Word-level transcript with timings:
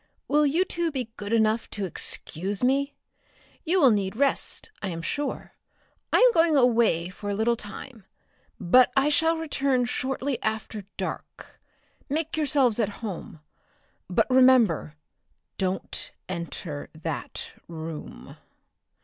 "Will 0.27 0.47
you 0.47 0.65
two 0.65 0.89
be 0.89 1.11
good 1.15 1.31
enough 1.31 1.69
to 1.69 1.85
excuse 1.85 2.63
me? 2.63 2.95
You 3.63 3.79
will 3.79 3.91
need 3.91 4.15
rest, 4.15 4.71
I 4.81 4.87
am 4.87 5.03
sure. 5.03 5.53
I 6.11 6.17
am 6.17 6.31
going 6.31 6.57
away 6.57 7.09
for 7.09 7.29
a 7.29 7.35
little 7.35 7.55
time, 7.55 8.05
but 8.59 8.91
I 8.97 9.09
shall 9.09 9.37
return 9.37 9.85
shortly 9.85 10.41
after 10.41 10.85
dark. 10.97 11.61
Make 12.09 12.35
yourselves 12.35 12.79
at 12.79 12.89
home. 13.05 13.41
But 14.09 14.27
remember 14.31 14.95
don't 15.59 16.09
enter 16.27 16.89
that 16.95 17.53
room!" 17.67 18.37